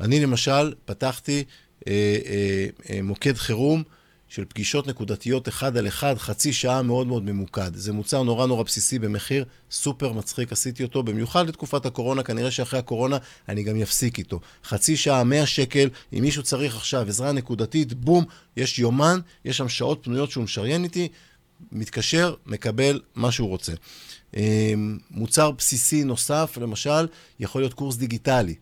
[0.00, 1.44] אני למשל פתחתי
[1.88, 1.92] אה,
[2.26, 3.82] אה, אה, מוקד חירום
[4.28, 7.74] של פגישות נקודתיות אחד על אחד, חצי שעה מאוד מאוד ממוקד.
[7.74, 12.78] זה מוצר נורא נורא בסיסי במחיר סופר מצחיק, עשיתי אותו במיוחד לתקופת הקורונה, כנראה שאחרי
[12.78, 14.40] הקורונה אני גם אפסיק איתו.
[14.64, 18.24] חצי שעה, 100 שקל, אם מישהו צריך עכשיו עזרה נקודתית, בום,
[18.56, 21.08] יש יומן, יש שם שעות פנויות שהוא משריין איתי,
[21.72, 23.72] מתקשר, מקבל מה שהוא רוצה.
[25.10, 27.06] מוצר בסיסי נוסף, למשל,
[27.40, 28.54] יכול להיות קורס דיגיטלי,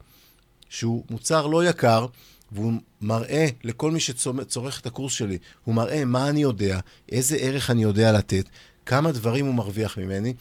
[0.69, 2.07] שהוא מוצר לא יקר,
[2.53, 6.81] והוא מראה לכל מי שצורך את הקורס שלי, הוא מראה מה אני יודע,
[7.13, 8.45] איזה ערך אני יודע לתת,
[8.87, 10.35] כמה דברים הוא מרוויח ממני.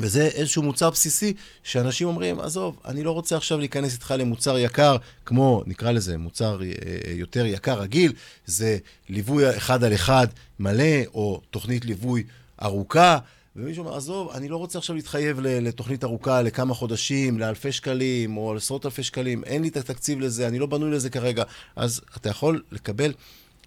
[0.00, 4.96] וזה איזשהו מוצר בסיסי שאנשים אומרים, עזוב, אני לא רוצה עכשיו להיכנס איתך למוצר יקר,
[5.26, 6.68] כמו, נקרא לזה, מוצר אה,
[7.12, 8.12] יותר יקר רגיל,
[8.46, 10.26] זה ליווי אחד על אחד
[10.58, 12.22] מלא, או תוכנית ליווי
[12.62, 13.18] ארוכה.
[13.56, 18.54] ומישהו אומר, עזוב, אני לא רוצה עכשיו להתחייב לתוכנית ארוכה לכמה חודשים, לאלפי שקלים או
[18.54, 21.44] לעשרות אלפי שקלים, אין לי את התקציב לזה, אני לא בנוי לזה כרגע.
[21.76, 23.12] אז אתה יכול לקבל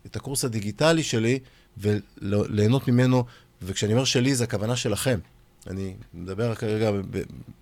[0.06, 1.40] את הקורס הדיגיטלי שלי
[1.78, 3.24] וליהנות ממנו,
[3.62, 5.20] וכשאני אומר שלי, זה הכוונה שלכם.
[5.68, 6.92] אני מדבר כרגע,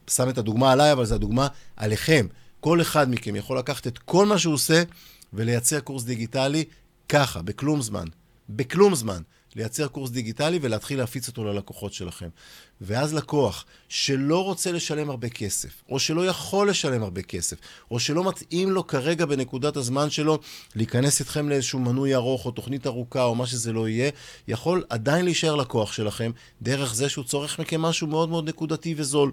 [0.07, 2.27] שם את הדוגמה עליי, אבל זו הדוגמה עליכם.
[2.59, 4.83] כל אחד מכם יכול לקחת את כל מה שהוא עושה
[5.33, 6.63] ולייצר קורס דיגיטלי
[7.09, 8.05] ככה, בכלום זמן.
[8.49, 9.21] בכלום זמן.
[9.55, 12.29] לייצר קורס דיגיטלי ולהתחיל להפיץ אותו ללקוחות שלכם.
[12.81, 17.57] ואז לקוח שלא רוצה לשלם הרבה כסף, או שלא יכול לשלם הרבה כסף,
[17.91, 20.39] או שלא מתאים לו כרגע בנקודת הזמן שלו
[20.75, 24.11] להיכנס איתכם לאיזשהו מנוי ארוך או תוכנית ארוכה או מה שזה לא יהיה,
[24.47, 29.31] יכול עדיין להישאר לקוח שלכם דרך זה שהוא צורך מכם משהו מאוד מאוד נקודתי וזול.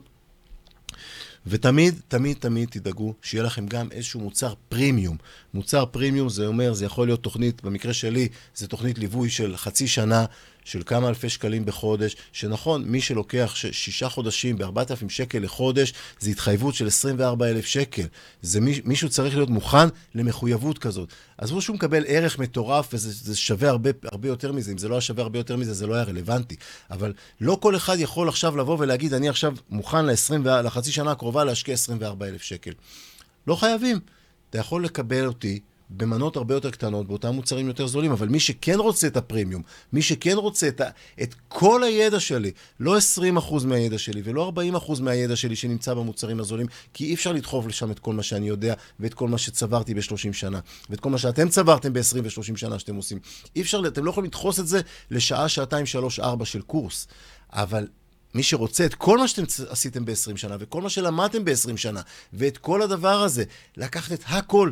[1.47, 5.17] ותמיד, תמיד, תמיד תדאגו שיהיה לכם גם איזשהו מוצר פרימיום.
[5.55, 9.89] מוצר פרימיום זה אומר, זה יכול להיות תוכנית, במקרה שלי, זה תוכנית ליווי של חצי
[9.89, 10.25] שנה,
[10.65, 16.31] של כמה אלפי שקלים בחודש, שנכון, מי שלוקח ש- שישה חודשים ב-4,000 שקל לחודש, זה
[16.31, 18.07] התחייבות של 24,000 שקל.
[18.43, 21.09] זה מי, מישהו צריך להיות מוכן למחויבות כזאת.
[21.39, 24.73] עזבו שהוא מקבל ערך מטורף, וזה שווה הרבה, הרבה יותר מזה.
[24.73, 26.57] אם זה לא היה שווה הרבה יותר מזה, זה לא היה רלוונטי.
[26.91, 31.45] אבל לא כל אחד יכול עכשיו לבוא ולהגיד, אני עכשיו מוכן ל-20, לחצי שנה הקרובה
[31.45, 32.73] להשקיע 24,000 שקל.
[33.47, 34.01] לא חייבים.
[34.51, 35.61] אתה יכול לקבל אותי
[35.97, 40.03] במנות הרבה יותר קטנות, באותם מוצרים יותר זולים, אבל מי שכן רוצה את הפרימיום, מי
[40.03, 40.89] שכן רוצה את, ה,
[41.23, 42.51] את כל הידע שלי,
[42.81, 42.97] לא
[43.39, 44.53] 20% מהידע שלי ולא
[44.87, 48.49] 40% מהידע שלי שנמצא במוצרים הזולים, כי אי אפשר לדחוף לשם את כל מה שאני
[48.49, 52.79] יודע ואת כל מה שצברתי ב-30 שנה, ואת כל מה שאתם צברתם ב-20 ו-30 שנה
[52.79, 53.19] שאתם עושים.
[53.57, 57.09] אי אפשר, אתם לא יכולים לדחוס את זה לשעה, שעתיים, שלוש, ארבע של קורס.
[57.53, 57.87] אבל
[58.35, 62.01] מי שרוצה את כל מה שאתם עשיתם ב-20 שנה, וכל מה שלמדתם ב-20 שנה,
[62.33, 63.45] ואת כל הדבר הזה,
[63.77, 64.71] לקחת את הכל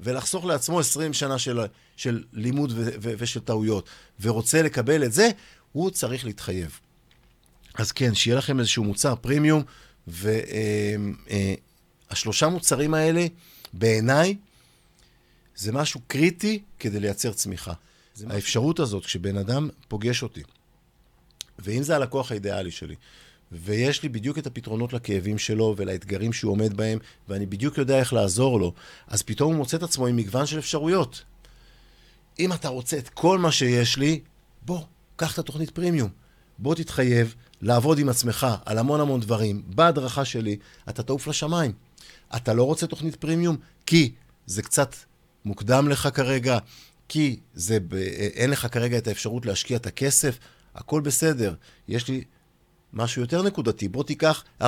[0.00, 1.60] ולחסוך לעצמו 20 שנה של,
[1.96, 3.88] של לימוד ו, ו, ושל טעויות,
[4.20, 5.30] ורוצה לקבל את זה,
[5.72, 6.80] הוא צריך להתחייב.
[7.74, 9.62] אז כן, שיהיה לכם איזשהו מוצר פרימיום,
[10.06, 11.26] והשלושה
[12.46, 13.26] אה, אה, מוצרים האלה,
[13.72, 14.36] בעיניי,
[15.56, 17.72] זה משהו קריטי כדי לייצר צמיחה.
[18.30, 20.42] האפשרות הזאת, כשבן אדם פוגש אותי,
[21.58, 22.94] ואם זה הלקוח האידיאלי שלי,
[23.52, 28.12] ויש לי בדיוק את הפתרונות לכאבים שלו ולאתגרים שהוא עומד בהם, ואני בדיוק יודע איך
[28.12, 28.72] לעזור לו,
[29.06, 31.24] אז פתאום הוא מוצא את עצמו עם מגוון של אפשרויות.
[32.38, 34.20] אם אתה רוצה את כל מה שיש לי,
[34.62, 34.80] בוא,
[35.16, 36.08] קח את התוכנית פרימיום.
[36.58, 39.62] בוא תתחייב לעבוד עם עצמך על המון המון דברים.
[39.66, 40.56] בהדרכה שלי,
[40.88, 41.72] אתה תעוף לשמיים.
[42.36, 43.56] אתה לא רוצה תוכנית פרימיום?
[43.86, 44.12] כי
[44.46, 44.94] זה קצת
[45.44, 46.58] מוקדם לך כרגע,
[47.08, 47.94] כי זה ב...
[48.34, 50.38] אין לך כרגע את האפשרות להשקיע את הכסף,
[50.74, 51.54] הכל בסדר.
[51.88, 52.24] יש לי
[52.92, 53.88] משהו יותר נקודתי.
[53.88, 54.66] בוא תיקח 40%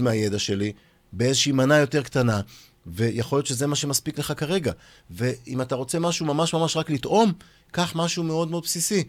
[0.00, 0.72] מהידע שלי
[1.12, 2.40] באיזושהי מנה יותר קטנה,
[2.86, 4.72] ויכול להיות שזה מה שמספיק לך כרגע.
[5.10, 7.32] ואם אתה רוצה משהו ממש ממש רק לטעום,
[7.70, 9.04] קח משהו מאוד מאוד בסיסי.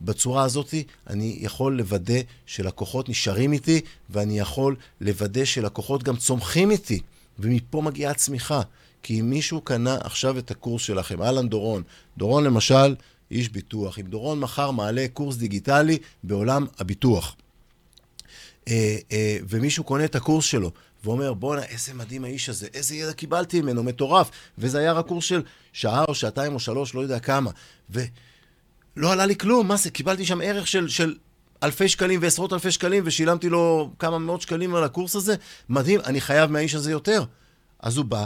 [0.00, 0.74] בצורה הזאת
[1.10, 7.00] אני יכול לוודא שלקוחות נשארים איתי, ואני יכול לוודא שלקוחות גם צומחים איתי,
[7.38, 8.60] ומפה מגיעה הצמיחה.
[9.02, 11.82] כי אם מישהו קנה עכשיו את הקורס שלכם, אהלן דורון,
[12.18, 12.94] דורון למשל,
[13.30, 17.36] איש ביטוח, אם דורון מחר מעלה קורס דיגיטלי בעולם הביטוח,
[18.68, 20.70] אה, אה, ומישהו קונה את הקורס שלו,
[21.04, 24.30] ואומר, בואנה, איזה מדהים האיש הזה, איזה ידע קיבלתי ממנו, מטורף.
[24.58, 27.50] וזה היה רק קורס של שעה או שעתיים או שלוש, לא יודע כמה.
[27.90, 29.90] ולא עלה לי כלום, מה זה?
[29.90, 31.14] קיבלתי שם ערך של, של
[31.62, 35.34] אלפי שקלים ועשרות אלפי שקלים, ושילמתי לו כמה מאות שקלים על הקורס הזה.
[35.68, 37.24] מדהים, אני חייב מהאיש הזה יותר.
[37.80, 38.24] אז הוא בא,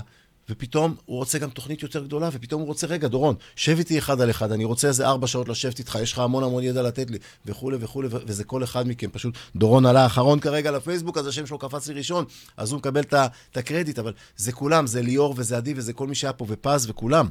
[0.50, 4.20] ופתאום הוא רוצה גם תוכנית יותר גדולה, ופתאום הוא רוצה, רגע, דורון, שב איתי אחד
[4.20, 7.10] על אחד, אני רוצה איזה ארבע שעות לשבת איתך, יש לך המון המון ידע לתת
[7.10, 9.10] לי, וכולי וכולי, וזה כל אחד מכם.
[9.10, 12.24] פשוט דורון עלה אחרון כרגע לפייסבוק, אז השם שלו קפץ לי ראשון,
[12.56, 16.14] אז הוא מקבל את הקרדיט, אבל זה כולם, זה ליאור וזה עדי וזה כל מי
[16.14, 17.28] שהיה פה, ופז וכולם.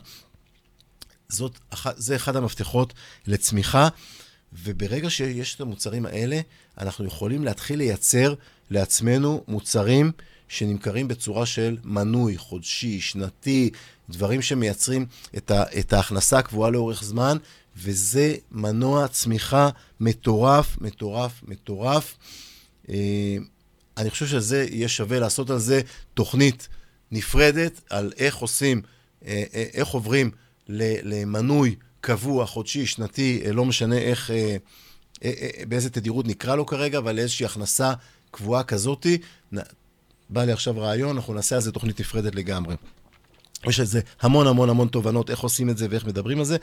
[1.30, 1.60] זאת,
[1.96, 2.94] זה אחד המפתחות
[3.28, 3.88] לצמיחה,
[4.54, 6.40] וברגע שיש את המוצרים האלה,
[6.78, 8.34] אנחנו יכולים להתחיל לייצר
[8.72, 10.12] לעצמנו מוצרים
[10.50, 13.70] שנמכרים בצורה של מנוי, חודשי, שנתי,
[14.10, 15.06] דברים שמייצרים
[15.38, 17.38] את, ה, את ההכנסה הקבועה לאורך זמן,
[17.78, 22.18] וזה מנוע צמיחה מטורף, מטורף, מטורף.
[22.90, 23.38] אה,
[23.98, 25.82] אני חושב שזה יהיה שווה לעשות על זה
[26.14, 26.68] תוכנית
[27.12, 28.82] נפרדת, על איך עושים,
[29.26, 30.32] אה, אה, איך עוברים
[30.70, 34.32] למנוי קבוע, חודשי, שנתי, לא משנה איך,
[35.68, 37.94] באיזה תדירות נקרא לו כרגע, אבל איזושהי הכנסה
[38.32, 39.18] קבועה כזאתי.
[40.30, 42.76] בא לי עכשיו רעיון, אנחנו נעשה על זה תוכנית נפרדת לגמרי.
[43.68, 46.58] יש לזה המון המון המון תובנות, איך עושים את זה ואיך מדברים על זה.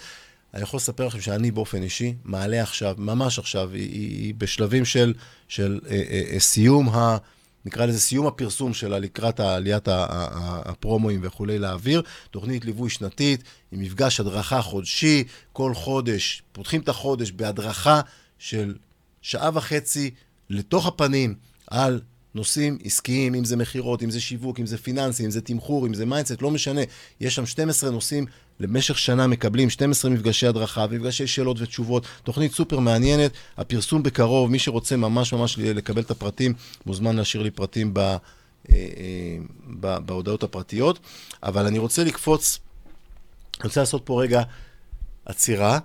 [0.54, 4.84] אני יכול לספר לכם שאני באופן אישי מעלה עכשיו, ממש עכשיו, היא, היא, היא בשלבים
[4.84, 5.14] של,
[5.48, 7.16] של אה, אה, אה, סיום ה...
[7.64, 12.02] נקרא לזה סיום הפרסום שלה לקראת עליית הפרומואים וכולי לאוויר.
[12.30, 18.00] תוכנית ליווי שנתית עם מפגש הדרכה חודשי, כל חודש, פותחים את החודש בהדרכה
[18.38, 18.74] של
[19.22, 20.10] שעה וחצי
[20.50, 21.34] לתוך הפנים
[21.66, 22.00] על
[22.36, 25.94] נושאים עסקיים, אם זה מכירות, אם זה שיווק, אם זה פיננסי, אם זה תמחור, אם
[25.94, 26.80] זה mindset, לא משנה.
[27.20, 28.26] יש שם 12 נושאים,
[28.60, 32.06] למשך שנה מקבלים 12 מפגשי הדרכה ומפגשי שאלות ותשובות.
[32.22, 36.54] תוכנית סופר מעניינת, הפרסום בקרוב, מי שרוצה ממש ממש לקבל את הפרטים,
[36.86, 38.16] מוזמן להשאיר לי פרטים ב, אה,
[38.70, 40.98] אה, בהודעות הפרטיות.
[41.42, 42.58] אבל אני רוצה לקפוץ,
[43.60, 44.42] אני רוצה לעשות פה רגע
[45.24, 45.78] עצירה.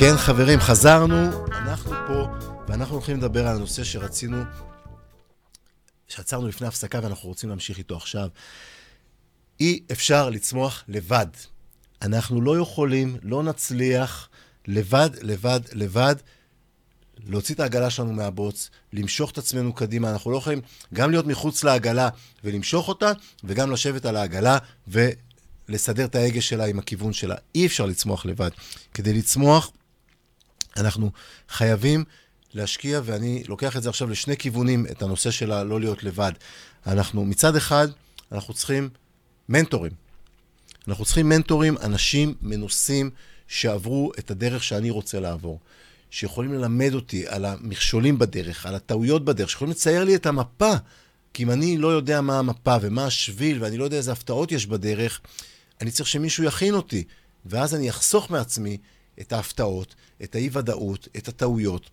[0.00, 2.26] כן, חברים, חזרנו, אנחנו פה,
[2.68, 4.42] ואנחנו הולכים לדבר על הנושא שרצינו,
[6.08, 8.28] שעצרנו לפני הפסקה ואנחנו רוצים להמשיך איתו עכשיו.
[9.60, 11.26] אי אפשר לצמוח לבד.
[12.02, 14.28] אנחנו לא יכולים, לא נצליח
[14.66, 16.14] לבד, לבד, לבד,
[17.26, 20.10] להוציא את העגלה שלנו מהבוץ, למשוך את עצמנו קדימה.
[20.10, 20.60] אנחנו לא יכולים
[20.94, 22.08] גם להיות מחוץ לעגלה
[22.44, 23.12] ולמשוך אותה,
[23.44, 24.58] וגם לשבת על העגלה
[24.88, 27.34] ולסדר את ההגה שלה עם הכיוון שלה.
[27.54, 28.50] אי אפשר לצמוח לבד.
[28.94, 29.70] כדי לצמוח,
[30.80, 31.10] אנחנו
[31.48, 32.04] חייבים
[32.54, 36.32] להשקיע, ואני לוקח את זה עכשיו לשני כיוונים, את הנושא של הלא להיות לבד.
[36.86, 37.88] אנחנו, מצד אחד,
[38.32, 38.88] אנחנו צריכים
[39.48, 39.92] מנטורים.
[40.88, 43.10] אנחנו צריכים מנטורים, אנשים מנוסים
[43.48, 45.60] שעברו את הדרך שאני רוצה לעבור.
[46.10, 50.72] שיכולים ללמד אותי על המכשולים בדרך, על הטעויות בדרך, שיכולים לצייר לי את המפה.
[51.34, 54.66] כי אם אני לא יודע מה המפה ומה השביל, ואני לא יודע איזה הפתעות יש
[54.66, 55.20] בדרך,
[55.80, 57.04] אני צריך שמישהו יכין אותי.
[57.46, 58.76] ואז אני אחסוך מעצמי
[59.20, 61.90] את ההפתעות, את האי-ודאות, את הטעויות.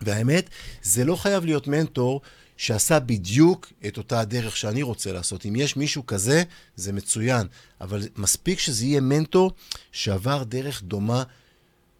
[0.00, 0.50] והאמת,
[0.82, 2.20] זה לא חייב להיות מנטור
[2.56, 5.46] שעשה בדיוק את אותה הדרך שאני רוצה לעשות.
[5.46, 6.42] אם יש מישהו כזה,
[6.76, 7.46] זה מצוין.
[7.80, 9.52] אבל מספיק שזה יהיה מנטור
[9.92, 11.22] שעבר דרך דומה,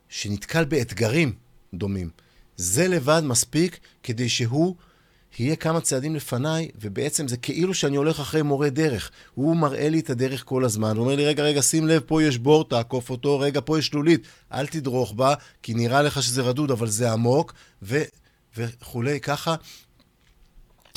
[0.08, 1.32] שנתקל באתגרים
[1.74, 2.10] דומים.
[2.56, 4.76] זה לבד מספיק כדי שהוא
[5.38, 9.10] יהיה כמה צעדים לפניי, ובעצם זה כאילו שאני הולך אחרי מורה דרך.
[9.34, 12.22] הוא מראה לי את הדרך כל הזמן, הוא אומר לי, רגע, רגע, שים לב, פה
[12.22, 16.42] יש בור, תעקוף אותו, רגע, פה יש שלולית, אל תדרוך בה, כי נראה לך שזה
[16.42, 18.02] רדוד, אבל זה עמוק, ו...
[18.56, 19.54] וכולי, ככה,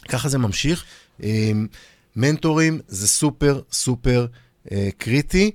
[0.10, 0.86] ככה זה ממשיך.
[1.24, 1.68] אמ,
[2.16, 4.26] מנטורים זה סופר סופר
[4.72, 5.52] אה, קריטי,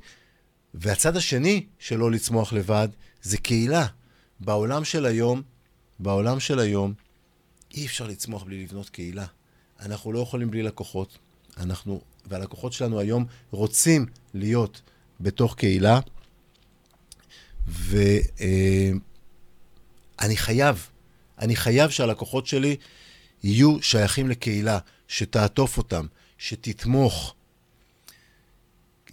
[0.75, 2.89] והצד השני של לא לצמוח לבד
[3.23, 3.87] זה קהילה.
[4.41, 5.43] בעולם של היום,
[5.99, 6.93] בעולם של היום,
[7.77, 9.27] אי אפשר לצמוח בלי לבנות קהילה.
[9.81, 11.19] אנחנו לא יכולים בלי לקוחות.
[11.57, 14.83] אנחנו, והלקוחות שלנו היום רוצים להיות
[15.21, 16.01] בתוך קהילה.
[17.67, 19.01] ואני
[20.37, 20.89] חייב,
[21.39, 22.77] אני חייב שהלקוחות שלי
[23.43, 26.07] יהיו שייכים לקהילה, שתעטוף אותם,
[26.39, 27.35] שתתמוך.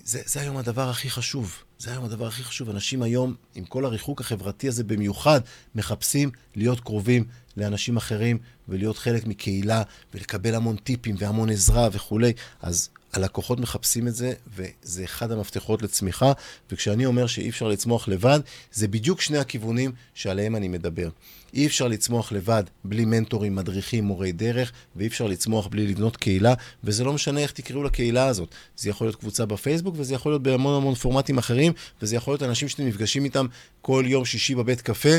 [0.03, 1.63] זה, זה היום הדבר הכי חשוב.
[1.79, 2.69] זה היום הדבר הכי חשוב.
[2.69, 5.41] אנשים היום, עם כל הריחוק החברתי הזה במיוחד,
[5.75, 7.25] מחפשים להיות קרובים
[7.57, 8.37] לאנשים אחרים
[8.69, 12.33] ולהיות חלק מקהילה ולקבל המון טיפים והמון עזרה וכולי.
[12.61, 16.31] אז הלקוחות מחפשים את זה, וזה אחד המפתחות לצמיחה.
[16.71, 18.39] וכשאני אומר שאי אפשר לצמוח לבד,
[18.71, 21.09] זה בדיוק שני הכיוונים שעליהם אני מדבר.
[21.53, 26.53] אי אפשר לצמוח לבד בלי מנטורים, מדריכים, מורי דרך, ואי אפשר לצמוח בלי לבנות קהילה,
[26.83, 28.55] וזה לא משנה איך תקראו לקהילה הזאת.
[28.77, 32.43] זה יכול להיות קבוצה בפייסבוק, וזה יכול להיות בהמון המון פורמטים אחרים, וזה יכול להיות
[32.43, 33.45] אנשים שאתם נפגשים איתם
[33.81, 35.09] כל יום שישי בבית קפה,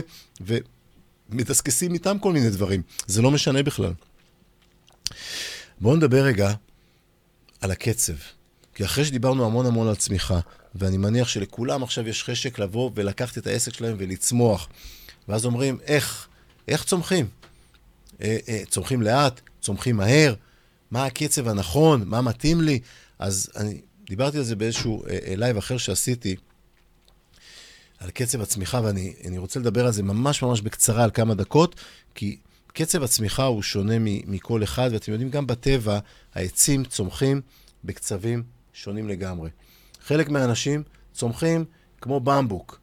[1.31, 2.83] ומדסקסים איתם כל מיני דברים.
[3.07, 3.93] זה לא משנה בכלל.
[5.81, 6.53] בואו נדבר רגע
[7.65, 8.13] על הקצב.
[8.75, 10.41] כי אחרי שדיברנו המון המון על צמיחה,
[10.75, 14.69] ואני מניח שלכולם עכשיו יש חשק לבוא ולקחת את העסק שלהם ולצמוח.
[15.29, 16.29] ואז אומרים, איך?
[16.69, 17.27] איך צומחים?
[18.23, 19.41] אה, אה, צומחים לאט?
[19.61, 20.35] צומחים מהר?
[20.91, 22.03] מה הקצב הנכון?
[22.07, 22.81] מה מתאים לי?
[23.19, 26.37] אז אני דיברתי על זה באיזשהו אה, לייב אחר שעשיתי,
[27.99, 31.81] על קצב הצמיחה, ואני רוצה לדבר על זה ממש ממש בקצרה, על כמה דקות,
[32.15, 32.37] כי
[32.77, 35.99] קצב הצמיחה הוא שונה מכל אחד, ואתם יודעים, גם בטבע
[36.35, 37.41] העצים צומחים
[37.85, 39.51] בקצבים שונים לגמרי.
[40.01, 40.83] חלק מהאנשים
[41.13, 41.65] צומחים
[42.01, 42.81] כמו במבוק.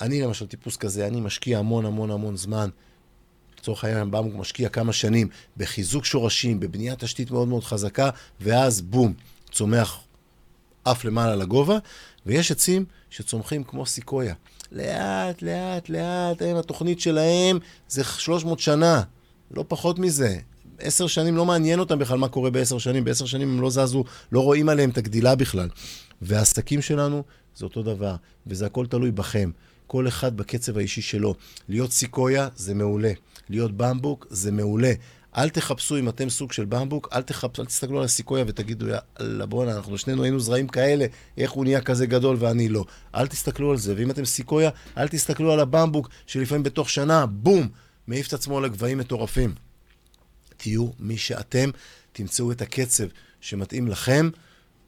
[0.00, 2.70] אני למשל טיפוס כזה, אני משקיע המון המון המון זמן.
[3.58, 8.10] לצורך העניין, במבוק משקיע כמה שנים בחיזוק שורשים, בבניית תשתית מאוד מאוד חזקה,
[8.40, 9.14] ואז בום,
[9.50, 10.00] צומח
[10.84, 11.78] אף למעלה לגובה,
[12.26, 14.34] ויש עצים שצומחים כמו סיקויה.
[14.72, 19.02] לאט, לאט, לאט, הם, התוכנית שלהם זה 300 שנה,
[19.50, 20.36] לא פחות מזה.
[20.78, 24.04] עשר שנים לא מעניין אותם בכלל מה קורה בעשר שנים, בעשר שנים הם לא זזו,
[24.32, 25.68] לא רואים עליהם את הגדילה בכלל.
[26.22, 27.22] והעסקים שלנו
[27.56, 28.16] זה אותו דבר,
[28.46, 29.50] וזה הכל תלוי בכם.
[29.86, 31.34] כל אחד בקצב האישי שלו.
[31.68, 33.12] להיות סיקויה זה מעולה,
[33.48, 34.92] להיות במבוק זה מעולה.
[35.36, 39.46] אל תחפשו אם אתם סוג של במבוק, אל תחפשו, אל תסתכלו על הסיקויה ותגידו, יאללה
[39.46, 41.06] בואנה, אנחנו שנינו היינו זרעים כאלה,
[41.38, 42.84] איך הוא נהיה כזה גדול ואני לא.
[43.14, 47.68] אל תסתכלו על זה, ואם אתם סיקויה, אל תסתכלו על הבמבוק, שלפעמים בתוך שנה, בום,
[48.06, 49.54] מעיף את עצמו לגבהים מטורפים.
[50.56, 51.70] תהיו מי שאתם,
[52.12, 53.04] תמצאו את הקצב
[53.40, 54.30] שמתאים לכם,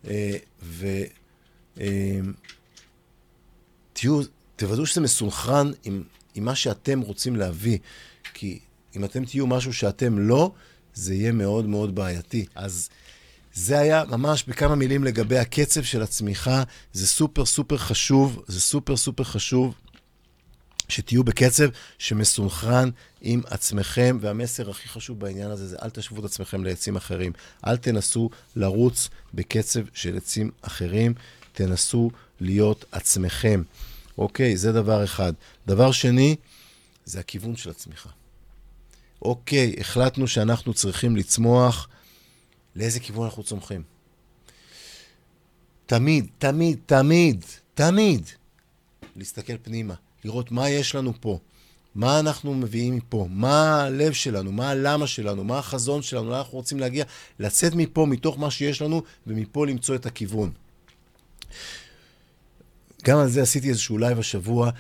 [0.07, 0.37] אה,
[3.92, 4.26] ותהיו, אה,
[4.57, 6.02] תוודאו שזה מסונכרן עם,
[6.35, 7.78] עם מה שאתם רוצים להביא,
[8.35, 8.59] כי
[8.96, 10.52] אם אתם תהיו משהו שאתם לא,
[10.94, 12.46] זה יהיה מאוד מאוד בעייתי.
[12.54, 12.88] אז
[13.54, 16.62] זה היה ממש בכמה מילים לגבי הקצב של הצמיחה.
[16.92, 19.74] זה סופר סופר חשוב, זה סופר סופר חשוב
[20.88, 26.64] שתהיו בקצב שמסונכרן עם עצמכם, והמסר הכי חשוב בעניין הזה זה אל תשוו את עצמכם
[26.64, 27.33] לעצים אחרים.
[27.66, 31.14] אל תנסו לרוץ בקצב של עצים אחרים,
[31.52, 33.62] תנסו להיות עצמכם.
[34.18, 35.33] אוקיי, זה דבר אחד.
[35.66, 36.37] דבר שני,
[37.04, 38.11] זה הכיוון של הצמיחה.
[39.25, 41.89] אוקיי, החלטנו שאנחנו צריכים לצמוח,
[42.77, 43.83] לאיזה כיוון אנחנו צומחים?
[45.87, 48.29] תמיד, תמיד, תמיד, תמיד,
[49.17, 51.39] להסתכל פנימה, לראות מה יש לנו פה,
[51.95, 56.59] מה אנחנו מביאים מפה, מה הלב שלנו, מה הלמה שלנו, מה החזון שלנו, לאן אנחנו
[56.59, 57.05] רוצים להגיע,
[57.39, 60.53] לצאת מפה, מתוך מה שיש לנו, ומפה למצוא את הכיוון.
[63.05, 64.71] גם על זה עשיתי איזשהו לייב השבוע.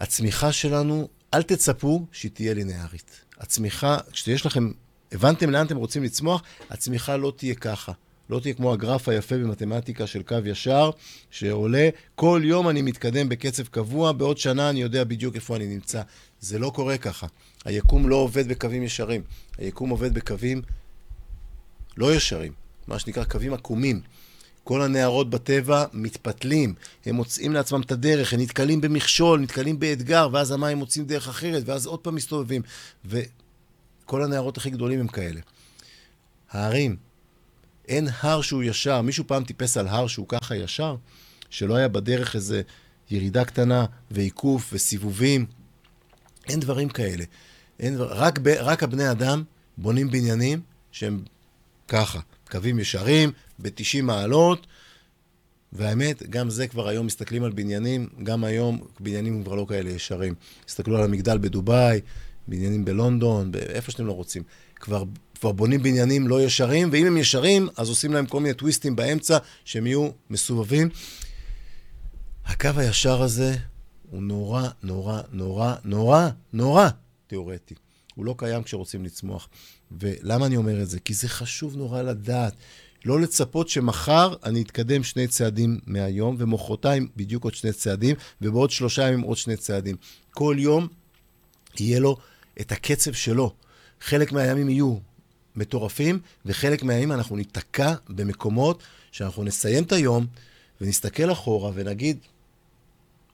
[0.00, 3.20] הצמיחה שלנו, אל תצפו שהיא תהיה לינארית.
[3.40, 4.70] הצמיחה, כשיש לכם,
[5.12, 7.92] הבנתם לאן אתם רוצים לצמוח, הצמיחה לא תהיה ככה.
[8.30, 10.90] לא תהיה כמו הגרף היפה במתמטיקה של קו ישר,
[11.30, 16.02] שעולה, כל יום אני מתקדם בקצב קבוע, בעוד שנה אני יודע בדיוק איפה אני נמצא.
[16.40, 17.26] זה לא קורה ככה.
[17.64, 19.22] היקום לא עובד בקווים ישרים.
[19.58, 20.62] היקום עובד בקווים
[21.96, 22.52] לא ישרים,
[22.86, 24.00] מה שנקרא קווים עקומים.
[24.70, 26.74] כל הנערות בטבע מתפתלים,
[27.06, 31.62] הם מוצאים לעצמם את הדרך, הם נתקלים במכשול, נתקלים באתגר, ואז המים מוצאים דרך אחרת,
[31.66, 32.62] ואז עוד פעם מסתובבים.
[33.04, 35.40] וכל הנערות הכי גדולים הם כאלה.
[36.50, 36.96] ההרים,
[37.88, 39.02] אין הר שהוא ישר.
[39.02, 40.96] מישהו פעם טיפס על הר שהוא ככה ישר?
[41.50, 42.62] שלא היה בדרך איזה
[43.10, 45.46] ירידה קטנה ועיקוף וסיבובים?
[46.48, 47.24] אין דברים כאלה.
[47.80, 48.12] אין דבר...
[48.12, 48.48] רק, ב...
[48.48, 49.42] רק הבני אדם
[49.78, 50.60] בונים בניינים
[50.92, 51.22] שהם
[51.88, 54.66] ככה, קווים ישרים, ב-90 מעלות,
[55.72, 60.34] והאמת, גם זה כבר היום מסתכלים על בניינים, גם היום בניינים כבר לא כאלה ישרים.
[60.68, 62.00] הסתכלו על המגדל בדובאי,
[62.48, 64.42] בניינים בלונדון, איפה שאתם לא רוצים.
[64.76, 65.04] כבר,
[65.40, 69.38] כבר בונים בניינים לא ישרים, ואם הם ישרים, אז עושים להם כל מיני טוויסטים באמצע,
[69.64, 70.88] שהם יהיו מסובבים.
[72.46, 73.56] הקו הישר הזה
[74.10, 76.88] הוא נורא, נורא, נורא, נורא, נורא
[77.26, 77.74] תיאורטי.
[78.14, 79.48] הוא לא קיים כשרוצים לצמוח.
[80.00, 81.00] ולמה אני אומר את זה?
[81.00, 82.54] כי זה חשוב נורא לדעת
[83.04, 89.08] לא לצפות שמחר אני אתקדם שני צעדים מהיום, ומחרתיים בדיוק עוד שני צעדים, ובעוד שלושה
[89.08, 89.96] ימים עוד שני צעדים.
[90.30, 90.88] כל יום
[91.80, 92.16] יהיה לו
[92.60, 93.54] את הקצב שלו.
[94.00, 94.96] חלק מהימים יהיו
[95.56, 98.82] מטורפים, וחלק מהימים אנחנו ניתקע במקומות
[99.12, 100.26] שאנחנו נסיים את היום
[100.80, 102.18] ונסתכל אחורה ונגיד,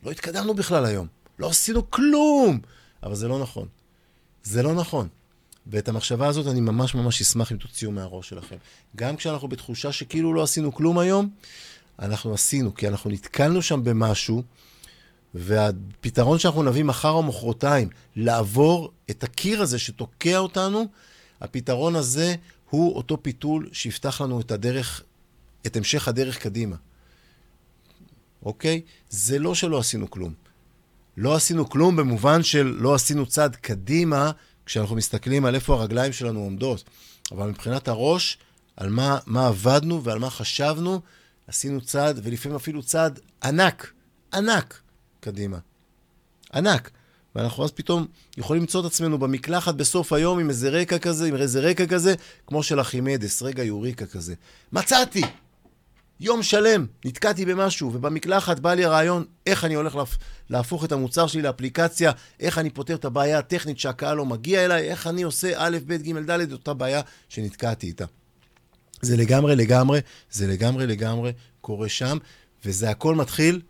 [0.03, 1.07] לא התקדמנו בכלל היום,
[1.39, 2.61] לא עשינו כלום.
[3.03, 3.69] אבל זה לא נכון.
[4.43, 5.09] זה לא נכון.
[5.67, 8.57] ואת המחשבה הזאת אני ממש ממש אשמח אם תוציאו מהראש שלכם.
[8.97, 11.29] גם כשאנחנו בתחושה שכאילו לא עשינו כלום היום,
[11.99, 14.43] אנחנו עשינו, כי אנחנו נתקלנו שם במשהו,
[15.35, 20.87] והפתרון שאנחנו נביא מחר או מחרתיים, לעבור את הקיר הזה שתוקע אותנו,
[21.41, 22.35] הפתרון הזה
[22.71, 25.03] הוא אותו פיתול שיפתח לנו את הדרך,
[25.67, 26.77] את המשך הדרך קדימה.
[28.43, 28.81] אוקיי?
[29.11, 30.35] זה לא שלא עשינו כלום.
[31.17, 34.31] לא עשינו כלום במובן של לא עשינו צעד קדימה
[34.67, 36.85] כשאנחנו מסתכלים על איפה הרגליים שלנו עומדות.
[37.33, 38.39] אבל מבחינת הראש,
[38.77, 41.01] על מה, מה עבדנו ועל מה חשבנו,
[41.47, 43.93] עשינו צעד, ולפעמים אפילו צעד ענק,
[44.35, 44.81] ענק,
[45.21, 45.59] קדימה.
[46.55, 46.91] ענק.
[47.35, 51.37] ואנחנו אז פתאום יכולים למצוא את עצמנו במקלחת בסוף היום עם איזה רקע כזה, עם
[51.37, 52.15] איזה רקע כזה,
[52.47, 54.35] כמו של אחימדס, רגע יוריקה כזה.
[54.73, 55.23] מצאתי!
[56.21, 59.99] יום שלם נתקעתי במשהו, ובמקלחת בא לי הרעיון איך אני הולך
[60.51, 64.91] להפוך את המוצר שלי לאפליקציה, איך אני פותר את הבעיה הטכנית שהקהל לא מגיע אליי,
[64.91, 68.05] איך אני עושה א', ב', ג', ד', אותה בעיה שנתקעתי איתה.
[69.03, 70.01] זה לגמרי לגמרי,
[70.31, 72.19] זה לגמרי לגמרי קורה שם,
[72.65, 73.61] וזה הכל מתחיל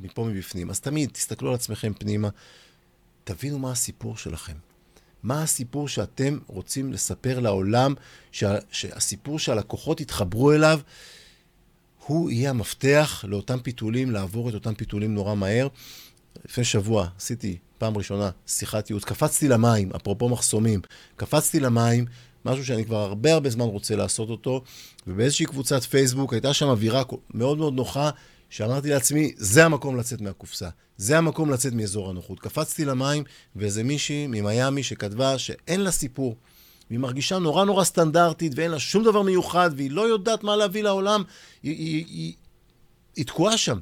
[0.00, 0.70] מפה מבפנים.
[0.70, 2.28] אז תמיד תסתכלו על עצמכם פנימה,
[3.24, 4.56] תבינו מה הסיפור שלכם.
[5.22, 7.94] מה הסיפור שאתם רוצים לספר לעולם,
[8.32, 10.80] שה, שהסיפור שהלקוחות יתחברו אליו,
[12.12, 15.68] הוא יהיה המפתח לאותם פיתולים, לעבור את אותם פיתולים נורא מהר.
[16.44, 20.80] לפני שבוע עשיתי פעם ראשונה שיחת ייעוץ, קפצתי למים, אפרופו מחסומים,
[21.16, 22.06] קפצתי למים,
[22.44, 24.62] משהו שאני כבר הרבה הרבה זמן רוצה לעשות אותו,
[25.06, 27.02] ובאיזושהי קבוצת פייסבוק הייתה שם אווירה
[27.34, 28.10] מאוד מאוד נוחה,
[28.50, 32.40] שאמרתי לעצמי, זה המקום לצאת מהקופסה, זה המקום לצאת מאזור הנוחות.
[32.40, 33.24] קפצתי למים,
[33.56, 36.36] ואיזה מישהי ממיאמי שכתבה שאין לה סיפור.
[36.92, 40.82] והיא מרגישה נורא נורא סטנדרטית, ואין לה שום דבר מיוחד, והיא לא יודעת מה להביא
[40.82, 41.22] לעולם,
[41.62, 42.34] היא, היא, היא,
[43.16, 43.78] היא תקועה שם.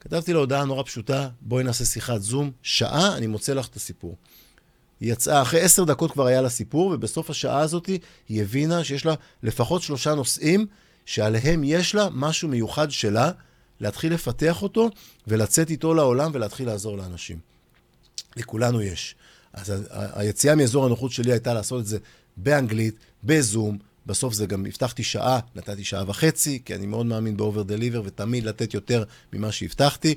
[0.00, 4.16] כתבתי לה הודעה נורא פשוטה, בואי נעשה שיחת זום, שעה, אני מוצא לך את הסיפור.
[5.00, 7.86] היא יצאה, אחרי עשר דקות כבר היה לה סיפור, ובסוף השעה הזאת
[8.28, 10.66] היא הבינה שיש לה לפחות שלושה נושאים
[11.06, 13.30] שעליהם יש לה משהו מיוחד שלה,
[13.80, 14.90] להתחיל לפתח אותו
[15.26, 17.38] ולצאת איתו לעולם ולהתחיל לעזור לאנשים.
[18.36, 19.14] לכולנו יש.
[19.52, 21.98] אז היציאה מאזור הנוחות שלי הייתה לעשות את זה
[22.36, 27.62] באנגלית, בזום, בסוף זה גם, הבטחתי שעה, נתתי שעה וחצי, כי אני מאוד מאמין באובר
[27.62, 30.14] דליבר, ותמיד לתת יותר ממה שהבטחתי,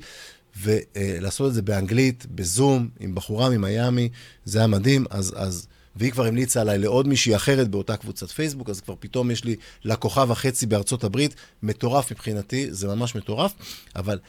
[0.62, 4.10] ולעשות את זה באנגלית, בזום, עם בחורה ממיאמי,
[4.46, 8.70] זה היה מדהים, אז, אז, והיא כבר המליצה עליי לעוד מישהי אחרת באותה קבוצת פייסבוק,
[8.70, 13.54] אז כבר פתאום יש לי לקוחה וחצי בארצות הברית, מטורף מבחינתי, זה ממש מטורף,
[13.96, 14.20] אבל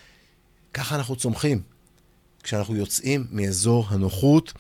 [0.75, 1.63] ככה אנחנו צומחים.
[2.43, 4.53] כשאנחנו יוצאים מאזור הנוחות,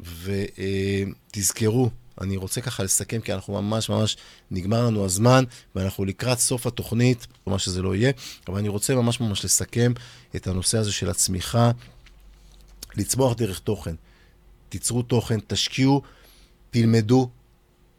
[0.00, 4.16] ותזכרו, אני רוצה ככה לסכם, כי אנחנו ממש ממש,
[4.50, 8.12] נגמר לנו הזמן, ואנחנו לקראת סוף התוכנית, או מה שזה לא יהיה,
[8.48, 9.92] אבל אני רוצה ממש ממש לסכם
[10.36, 11.70] את הנושא הזה של הצמיחה,
[12.96, 13.94] לצמוח דרך תוכן.
[14.68, 16.02] תיצרו תוכן, תשקיעו,
[16.70, 17.30] תלמדו,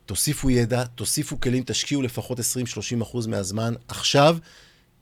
[0.05, 2.43] תוסיפו ידע, תוסיפו כלים, תשקיעו לפחות 20-30%
[3.27, 4.37] מהזמן עכשיו.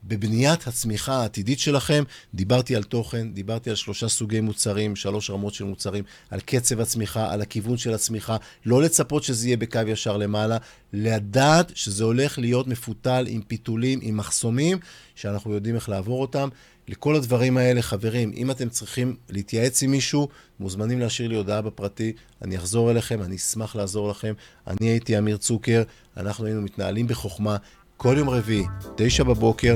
[0.07, 5.63] בבניית הצמיחה העתידית שלכם, דיברתי על תוכן, דיברתי על שלושה סוגי מוצרים, שלוש רמות של
[5.63, 10.57] מוצרים, על קצב הצמיחה, על הכיוון של הצמיחה, לא לצפות שזה יהיה בקו ישר למעלה,
[10.93, 14.77] לדעת שזה הולך להיות מפותל עם פיתולים, עם מחסומים,
[15.15, 16.49] שאנחנו יודעים איך לעבור אותם.
[16.87, 20.27] לכל הדברים האלה, חברים, אם אתם צריכים להתייעץ עם מישהו,
[20.59, 24.33] מוזמנים להשאיר לי הודעה בפרטי, אני אחזור אליכם, אני אשמח לעזור לכם.
[24.67, 25.83] אני הייתי אמיר צוקר,
[26.17, 27.57] אנחנו היינו מתנהלים בחוכמה.
[27.97, 29.75] כל יום רביעי, תשע בבוקר,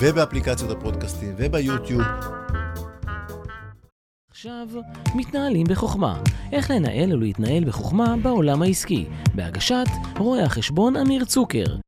[0.00, 2.02] ובאפליקציות הפודקאסטים וביוטיוב.
[4.30, 4.68] עכשיו,
[5.14, 6.22] מתנהלים בחוכמה.
[6.52, 9.06] איך לנהל ולהתנהל בחוכמה בעולם העסקי.
[9.34, 9.86] בהגשת
[10.18, 11.76] רואה החשבון אמיר צוקר.